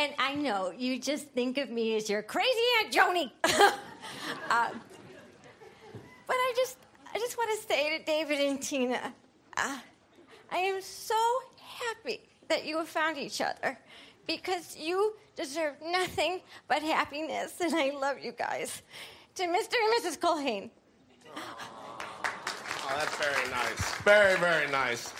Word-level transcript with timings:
And 0.00 0.14
I 0.18 0.34
know 0.34 0.72
you 0.74 0.98
just 0.98 1.28
think 1.28 1.58
of 1.58 1.68
me 1.68 1.94
as 1.94 2.08
your 2.08 2.22
crazy 2.22 2.48
Aunt 2.78 2.90
Joni. 2.90 3.30
uh, 3.44 3.50
but 4.48 4.72
I 6.34 6.54
just, 6.56 6.78
I 7.14 7.18
just 7.18 7.36
want 7.36 7.50
to 7.50 7.66
say 7.66 7.98
to 7.98 8.04
David 8.06 8.40
and 8.40 8.62
Tina, 8.62 9.12
uh, 9.58 9.78
I 10.50 10.56
am 10.56 10.80
so 10.80 11.14
happy 11.58 12.22
that 12.48 12.64
you 12.64 12.78
have 12.78 12.88
found 12.88 13.18
each 13.18 13.42
other 13.42 13.78
because 14.26 14.74
you 14.74 15.16
deserve 15.36 15.74
nothing 15.84 16.40
but 16.66 16.82
happiness, 16.82 17.60
and 17.60 17.74
I 17.74 17.90
love 17.90 18.20
you 18.22 18.32
guys. 18.32 18.80
To 19.34 19.42
Mr. 19.42 19.74
and 19.74 20.02
Mrs. 20.02 20.18
Colhane. 20.18 20.70
Oh, 21.36 22.94
that's 22.96 23.16
very 23.16 23.50
nice. 23.50 23.94
Very, 23.96 24.38
very 24.38 24.70
nice. 24.70 25.12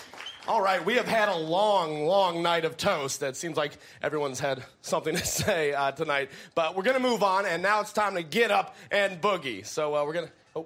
All 0.47 0.61
right, 0.61 0.83
we 0.83 0.95
have 0.95 1.07
had 1.07 1.29
a 1.29 1.35
long, 1.37 2.05
long 2.05 2.41
night 2.41 2.65
of 2.65 2.75
toast. 2.75 3.21
It 3.21 3.35
seems 3.37 3.57
like 3.57 3.77
everyone's 4.01 4.39
had 4.39 4.63
something 4.81 5.15
to 5.17 5.25
say 5.25 5.73
uh, 5.73 5.91
tonight. 5.91 6.31
But 6.55 6.75
we're 6.75 6.83
going 6.83 6.97
to 6.97 7.07
move 7.07 7.21
on, 7.21 7.45
and 7.45 7.61
now 7.61 7.81
it's 7.81 7.93
time 7.93 8.15
to 8.15 8.23
get 8.23 8.49
up 8.49 8.75
and 8.89 9.21
boogie. 9.21 9.65
So 9.65 9.95
uh, 9.95 10.03
we're 10.03 10.13
going 10.13 10.27
to. 10.27 10.33
Oh, 10.55 10.65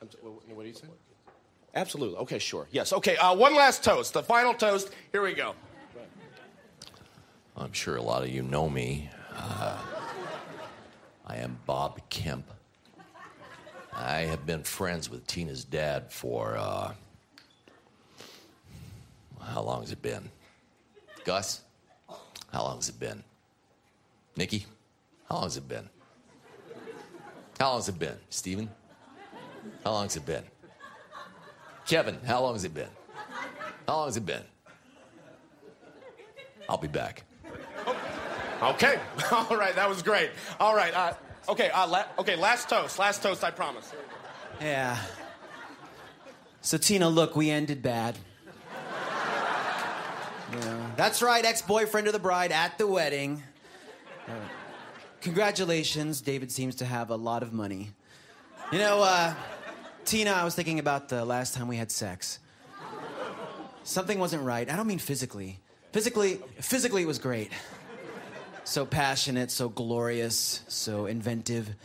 I'm 0.00 0.08
what 0.56 0.62
do 0.62 0.68
you 0.68 0.74
say? 0.74 0.88
Absolutely. 1.74 2.18
Okay, 2.18 2.38
sure. 2.38 2.66
Yes. 2.72 2.92
Okay, 2.92 3.16
uh, 3.16 3.34
one 3.34 3.54
last 3.54 3.84
toast. 3.84 4.14
The 4.14 4.22
final 4.22 4.52
toast. 4.52 4.90
Here 5.12 5.22
we 5.22 5.32
go. 5.32 5.54
I'm 7.56 7.72
sure 7.72 7.96
a 7.96 8.02
lot 8.02 8.22
of 8.22 8.30
you 8.30 8.42
know 8.42 8.68
me. 8.68 9.10
Uh, 9.34 9.78
I 11.26 11.36
am 11.36 11.58
Bob 11.66 12.00
Kemp. 12.10 12.46
I 13.94 14.20
have 14.20 14.44
been 14.44 14.62
friends 14.64 15.08
with 15.08 15.26
Tina's 15.26 15.64
dad 15.64 16.10
for, 16.10 16.56
uh, 16.56 16.92
how 19.42 19.62
long 19.62 19.80
has 19.80 19.92
it 19.92 20.02
been? 20.02 20.30
Gus? 21.24 21.62
How 22.52 22.62
long 22.62 22.76
has 22.76 22.88
it 22.88 22.98
been? 22.98 23.22
Nikki? 24.36 24.66
How 25.28 25.36
long 25.36 25.44
has 25.44 25.56
it 25.56 25.68
been? 25.68 25.88
How 27.58 27.70
long 27.70 27.78
has 27.78 27.88
it 27.88 27.98
been? 27.98 28.16
Steven? 28.30 28.68
How 29.84 29.92
long 29.92 30.04
has 30.04 30.16
it 30.16 30.26
been? 30.26 30.44
Kevin, 31.86 32.18
how 32.26 32.42
long 32.42 32.54
has 32.54 32.64
it 32.64 32.74
been? 32.74 32.88
How 33.86 33.96
long 33.96 34.06
has 34.06 34.16
it 34.16 34.26
been? 34.26 34.42
I'll 36.68 36.78
be 36.78 36.88
back. 36.88 37.24
Okay. 38.62 38.98
All 39.32 39.56
right, 39.56 39.74
that 39.74 39.88
was 39.88 40.02
great. 40.02 40.30
All 40.60 40.74
right. 40.76 40.94
Uh, 40.94 41.12
okay. 41.48 41.70
Uh, 41.70 41.86
la- 41.88 42.06
okay. 42.20 42.36
Last 42.36 42.68
toast. 42.68 42.98
Last 42.98 43.22
toast. 43.22 43.42
I 43.42 43.50
promise. 43.50 43.92
Yeah. 44.60 44.96
So, 46.60 46.78
Tina, 46.78 47.08
look, 47.08 47.34
we 47.34 47.50
ended 47.50 47.82
bad. 47.82 48.16
Know, 50.52 50.86
that's 50.96 51.22
right, 51.22 51.42
ex 51.44 51.62
boyfriend 51.62 52.06
of 52.08 52.12
the 52.12 52.18
bride 52.18 52.52
at 52.52 52.76
the 52.76 52.86
wedding. 52.86 53.42
Uh, 54.28 54.32
congratulations, 55.22 56.20
David 56.20 56.52
seems 56.52 56.74
to 56.76 56.84
have 56.84 57.08
a 57.08 57.16
lot 57.16 57.42
of 57.42 57.54
money. 57.54 57.92
You 58.70 58.78
know, 58.78 59.00
uh, 59.02 59.34
Tina, 60.04 60.30
I 60.32 60.44
was 60.44 60.54
thinking 60.54 60.78
about 60.78 61.08
the 61.08 61.24
last 61.24 61.54
time 61.54 61.68
we 61.68 61.76
had 61.76 61.90
sex. 61.90 62.38
Something 63.84 64.18
wasn't 64.18 64.42
right. 64.42 64.70
I 64.70 64.76
don't 64.76 64.86
mean 64.86 64.98
physically. 64.98 65.58
Physically, 65.92 66.38
physically 66.60 67.02
it 67.02 67.06
was 67.06 67.18
great. 67.18 67.50
So 68.64 68.84
passionate, 68.84 69.50
so 69.50 69.68
glorious, 69.68 70.62
so 70.68 71.06
inventive. 71.06 71.68
It 71.68 71.76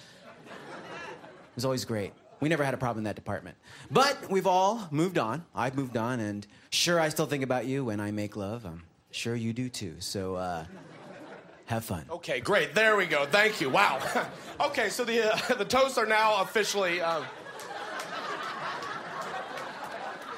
was 1.55 1.65
always 1.65 1.85
great. 1.85 2.13
We 2.39 2.49
never 2.49 2.63
had 2.63 2.73
a 2.73 2.77
problem 2.77 2.99
in 2.99 3.03
that 3.05 3.15
department. 3.15 3.57
But 3.89 4.29
we've 4.29 4.45
all 4.45 4.87
moved 4.91 5.17
on. 5.17 5.43
I've 5.55 5.75
moved 5.75 5.97
on, 5.97 6.19
and 6.19 6.45
sure, 6.69 6.99
I 6.99 7.09
still 7.09 7.25
think 7.25 7.43
about 7.43 7.65
you 7.65 7.85
when 7.85 7.99
I 7.99 8.11
make 8.11 8.35
love. 8.35 8.65
I'm 8.65 8.83
sure 9.11 9.35
you 9.35 9.53
do 9.53 9.69
too. 9.69 9.95
So, 9.99 10.35
uh, 10.35 10.65
have 11.65 11.83
fun. 11.83 12.05
Okay, 12.09 12.39
great. 12.39 12.73
There 12.73 12.95
we 12.95 13.07
go. 13.07 13.25
Thank 13.25 13.59
you. 13.59 13.69
Wow. 13.69 13.99
okay, 14.61 14.89
so 14.89 15.03
the 15.03 15.33
uh, 15.33 15.55
the 15.57 15.65
toasts 15.65 15.97
are 15.97 16.05
now 16.05 16.41
officially. 16.41 17.01
Uh... 17.01 17.23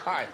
Hi. 0.05 0.27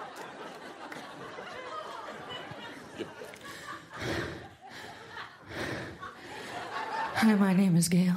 Hi, 7.16 7.36
my 7.36 7.54
name 7.54 7.76
is 7.76 7.90
Gail. 7.90 8.16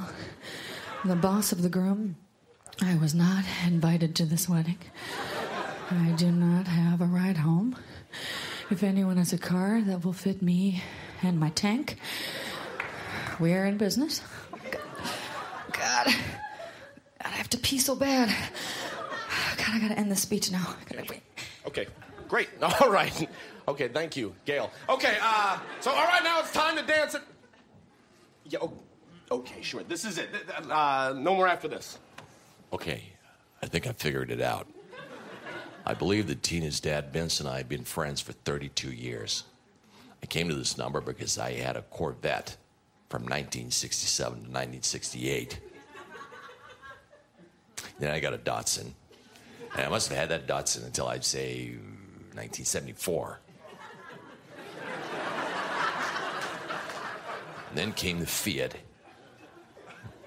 I'm 1.03 1.09
the 1.09 1.15
boss 1.15 1.51
of 1.51 1.63
the 1.63 1.69
groom. 1.69 2.15
I 2.81 2.95
was 2.95 3.13
not 3.13 3.43
invited 3.65 4.15
to 4.17 4.25
this 4.25 4.47
wedding. 4.47 4.77
I 5.91 6.11
do 6.15 6.31
not 6.31 6.67
have 6.67 7.01
a 7.01 7.05
ride 7.05 7.37
home. 7.37 7.75
If 8.69 8.83
anyone 8.83 9.17
has 9.17 9.33
a 9.33 9.37
car 9.37 9.81
that 9.81 10.05
will 10.05 10.13
fit 10.13 10.41
me 10.41 10.81
and 11.21 11.39
my 11.39 11.49
tank, 11.49 11.97
we 13.39 13.53
are 13.53 13.65
in 13.65 13.77
business. 13.77 14.21
God, 14.71 14.81
God, 15.73 16.07
I 17.21 17.27
have 17.27 17.49
to 17.49 17.57
pee 17.57 17.79
so 17.79 17.95
bad. 17.95 18.29
God, 19.57 19.67
I 19.69 19.79
gotta 19.79 19.97
end 19.99 20.11
this 20.11 20.21
speech 20.21 20.51
now. 20.51 20.75
I. 20.97 21.21
Okay, 21.67 21.87
great. 22.27 22.49
All 22.61 22.89
right. 22.91 23.29
Okay, 23.67 23.87
thank 23.89 24.15
you, 24.15 24.33
Gail. 24.45 24.71
Okay, 24.87 25.17
uh, 25.21 25.59
so 25.79 25.91
all 25.91 26.07
right, 26.07 26.23
now 26.23 26.39
it's 26.39 26.51
time 26.51 26.75
to 26.75 26.81
dance 26.81 27.13
it. 27.13 27.21
Yeah. 28.45 28.59
Okay, 29.29 29.61
sure. 29.61 29.83
This 29.83 30.05
is 30.05 30.17
it. 30.17 30.29
Uh, 30.71 31.13
no 31.15 31.35
more 31.35 31.47
after 31.47 31.67
this. 31.67 31.99
Okay, 32.71 33.03
I 33.63 33.65
think 33.65 33.87
I 33.87 33.93
figured 33.93 34.31
it 34.31 34.41
out. 34.41 34.67
I 35.85 35.93
believe 35.95 36.27
that 36.27 36.43
Tina's 36.43 36.79
dad, 36.79 37.11
Vince, 37.11 37.39
and 37.39 37.49
I 37.49 37.57
have 37.57 37.69
been 37.69 37.83
friends 37.83 38.21
for 38.21 38.33
32 38.33 38.91
years. 38.91 39.43
I 40.21 40.27
came 40.27 40.49
to 40.49 40.55
this 40.55 40.77
number 40.77 41.01
because 41.01 41.39
I 41.39 41.53
had 41.53 41.77
a 41.77 41.81
Corvette 41.81 42.57
from 43.09 43.23
1967 43.23 44.31
to 44.31 44.39
1968. 44.41 45.59
Then 47.97 48.11
I 48.11 48.19
got 48.19 48.33
a 48.33 48.37
Datsun. 48.37 48.91
And 49.75 49.85
I 49.85 49.89
must 49.89 50.09
have 50.09 50.17
had 50.17 50.29
that 50.29 50.47
Datsun 50.47 50.85
until 50.85 51.07
I'd 51.07 51.25
say 51.25 51.69
1974. 52.33 53.39
And 57.69 57.77
then 57.77 57.93
came 57.93 58.19
the 58.19 58.25
Fiat. 58.25 58.75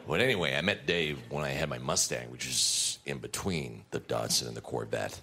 But 0.07 0.21
anyway, 0.21 0.57
I 0.57 0.61
met 0.61 0.87
Dave 0.87 1.19
when 1.31 1.45
I 1.45 1.51
had 1.51 1.69
my 1.69 1.79
Mustang, 1.79 2.31
which 2.31 2.47
was 2.47 2.99
in 3.07 3.19
between 3.19 3.85
the 3.91 4.01
Datsun 4.01 4.49
and 4.49 4.57
the 4.57 4.61
Corvette. 4.61 5.21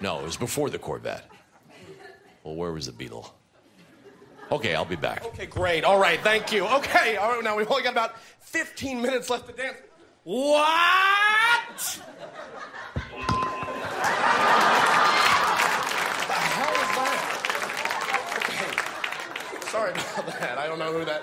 No, 0.00 0.20
it 0.20 0.24
was 0.24 0.36
before 0.36 0.70
the 0.70 0.78
Corvette. 0.78 1.28
Well, 2.44 2.54
where 2.54 2.72
was 2.72 2.86
the 2.86 2.92
Beetle? 2.92 3.34
Okay, 4.50 4.74
I'll 4.74 4.86
be 4.86 4.96
back. 4.96 5.24
Okay, 5.26 5.46
great. 5.46 5.84
All 5.84 5.98
right, 5.98 6.18
thank 6.20 6.52
you. 6.52 6.66
Okay, 6.66 7.16
all 7.16 7.34
right, 7.34 7.44
now 7.44 7.56
we've 7.56 7.70
only 7.70 7.82
got 7.82 7.92
about 7.92 8.18
15 8.40 9.02
minutes 9.02 9.28
left 9.28 9.46
to 9.46 9.52
dance. 9.52 9.76
What? 10.24 10.54
the 16.26 16.32
hell 16.32 16.72
is 16.72 16.90
that? 16.96 17.18
Okay. 18.38 19.70
Sorry 19.70 19.90
about 19.92 20.26
that. 20.40 20.58
I 20.58 20.66
don't 20.66 20.78
know 20.78 20.92
who 20.92 21.04
that. 21.04 21.22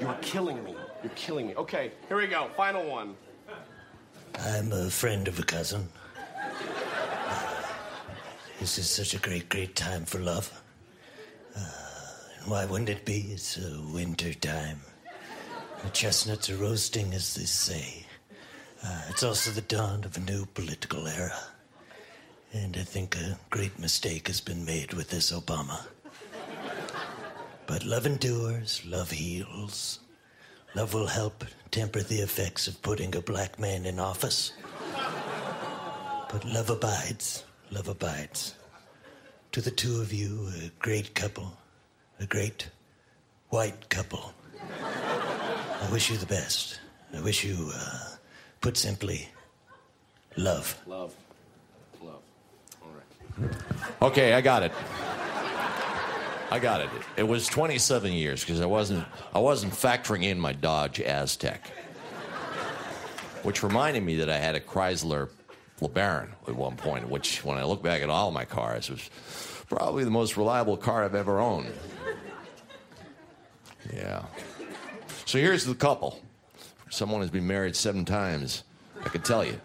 You 0.00 0.08
are 0.08 0.18
killing 0.32 0.64
me. 0.64 0.74
You're 1.02 1.12
killing 1.14 1.48
me. 1.48 1.54
Okay, 1.56 1.92
here 2.08 2.16
we 2.16 2.26
go. 2.26 2.48
Final 2.56 2.88
one. 2.88 3.14
I'm 4.38 4.72
a 4.72 4.88
friend 4.88 5.28
of 5.28 5.38
a 5.38 5.42
cousin. 5.42 5.86
This 8.58 8.78
is 8.78 8.88
such 8.88 9.12
a 9.12 9.18
great, 9.18 9.50
great 9.50 9.76
time 9.76 10.06
for 10.06 10.20
love. 10.20 10.50
Uh, 11.54 11.60
why 12.46 12.64
wouldn't 12.64 12.88
it 12.88 13.04
be? 13.04 13.26
It's 13.32 13.58
a 13.58 13.78
winter 13.92 14.32
time. 14.32 14.80
The 15.84 15.90
chestnuts 15.90 16.48
are 16.48 16.56
roasting, 16.56 17.12
as 17.12 17.34
they 17.34 17.44
say. 17.44 18.06
Uh, 18.82 19.02
it's 19.10 19.22
also 19.22 19.50
the 19.50 19.60
dawn 19.60 20.02
of 20.04 20.16
a 20.16 20.20
new 20.20 20.46
political 20.46 21.06
era. 21.06 21.36
And 22.54 22.74
I 22.78 22.84
think 22.84 23.16
a 23.16 23.38
great 23.50 23.78
mistake 23.78 24.28
has 24.28 24.40
been 24.40 24.64
made 24.64 24.94
with 24.94 25.10
this 25.10 25.30
Obama. 25.30 25.78
But 27.66 27.84
love 27.84 28.06
endures, 28.06 28.82
love 28.86 29.10
heals. 29.10 29.98
Love 30.74 30.94
will 30.94 31.06
help 31.06 31.44
temper 31.70 32.00
the 32.00 32.20
effects 32.20 32.66
of 32.66 32.80
putting 32.80 33.14
a 33.14 33.20
black 33.20 33.58
man 33.58 33.84
in 33.84 33.98
office. 33.98 34.52
But 36.30 36.44
love 36.46 36.70
abides, 36.70 37.44
love 37.70 37.88
abides. 37.88 38.54
To 39.52 39.60
the 39.60 39.70
two 39.70 40.00
of 40.00 40.12
you, 40.12 40.48
a 40.64 40.70
great 40.78 41.14
couple, 41.14 41.52
a 42.20 42.26
great 42.26 42.70
white 43.50 43.90
couple. 43.90 44.32
I 44.80 45.88
wish 45.92 46.10
you 46.10 46.16
the 46.16 46.26
best. 46.26 46.80
I 47.14 47.20
wish 47.20 47.44
you, 47.44 47.70
uh, 47.74 48.16
put 48.62 48.78
simply, 48.78 49.28
love. 50.38 50.80
Love. 50.86 51.14
Love. 52.00 52.22
All 52.80 52.88
right. 52.96 53.52
Okay, 54.00 54.32
I 54.32 54.40
got 54.40 54.62
it. 54.62 54.72
I 56.52 56.58
got 56.58 56.82
it. 56.82 56.90
It 57.16 57.22
was 57.22 57.46
27 57.46 58.12
years 58.12 58.42
because 58.42 58.60
I 58.60 58.66
wasn't 58.66 59.06
I 59.34 59.38
wasn't 59.38 59.72
factoring 59.72 60.24
in 60.24 60.38
my 60.38 60.52
Dodge 60.52 61.00
Aztec, 61.00 61.66
which 63.42 63.62
reminded 63.62 64.02
me 64.02 64.16
that 64.16 64.28
I 64.28 64.36
had 64.36 64.54
a 64.54 64.60
Chrysler 64.60 65.30
LeBaron 65.80 66.28
at 66.46 66.54
one 66.54 66.76
point, 66.76 67.08
which, 67.08 67.42
when 67.42 67.56
I 67.56 67.64
look 67.64 67.82
back 67.82 68.02
at 68.02 68.10
all 68.10 68.30
my 68.30 68.44
cars, 68.44 68.90
was 68.90 69.08
probably 69.70 70.04
the 70.04 70.10
most 70.10 70.36
reliable 70.36 70.76
car 70.76 71.04
I've 71.04 71.14
ever 71.14 71.40
owned. 71.40 71.72
Yeah. 73.90 74.22
So 75.24 75.38
here's 75.38 75.64
the 75.64 75.74
couple. 75.74 76.20
Someone 76.90 77.22
who's 77.22 77.30
been 77.30 77.46
married 77.46 77.74
seven 77.74 78.04
times. 78.04 78.64
I 79.02 79.08
can 79.08 79.22
tell 79.22 79.42
you, 79.42 79.58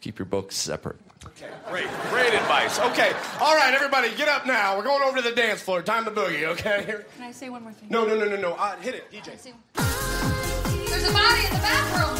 keep 0.00 0.20
your 0.20 0.26
books 0.26 0.54
separate. 0.56 1.00
Okay, 1.26 1.50
great, 1.70 1.88
great 2.10 2.34
advice. 2.34 2.78
Okay, 2.78 3.12
all 3.40 3.56
right, 3.56 3.72
everybody, 3.74 4.14
get 4.16 4.28
up 4.28 4.46
now. 4.46 4.76
We're 4.76 4.84
going 4.84 5.02
over 5.02 5.16
to 5.18 5.22
the 5.22 5.34
dance 5.34 5.60
floor. 5.62 5.82
Time 5.82 6.04
to 6.04 6.10
boogie, 6.10 6.44
okay? 6.44 6.84
Here- 6.84 7.06
Can 7.16 7.24
I 7.26 7.32
say 7.32 7.48
one 7.50 7.62
more 7.62 7.72
thing? 7.72 7.88
No, 7.90 8.04
no, 8.06 8.16
no, 8.18 8.24
no, 8.28 8.36
no. 8.36 8.52
Uh, 8.54 8.76
hit 8.76 8.94
it, 8.94 9.10
DJ. 9.10 9.26
There's 10.88 11.08
a 11.08 11.12
body 11.12 11.44
in 11.46 11.52
the 11.52 11.60
bathroom. 11.60 12.16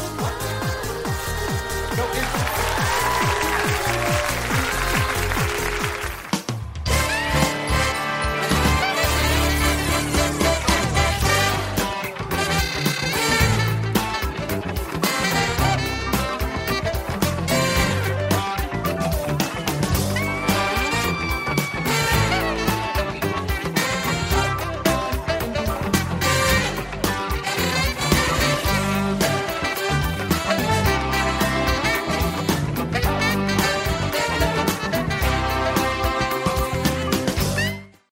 No, 1.97 2.05
it's, 2.13 2.48